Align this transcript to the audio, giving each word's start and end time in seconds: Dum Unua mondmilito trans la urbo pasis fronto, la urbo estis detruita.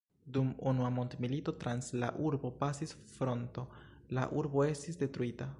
Dum 0.35 0.47
Unua 0.71 0.87
mondmilito 0.95 1.53
trans 1.65 1.91
la 2.03 2.11
urbo 2.29 2.51
pasis 2.63 2.97
fronto, 3.17 3.67
la 4.19 4.29
urbo 4.43 4.69
estis 4.73 5.03
detruita. 5.05 5.49